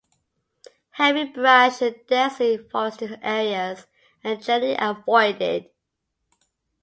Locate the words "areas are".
3.21-4.35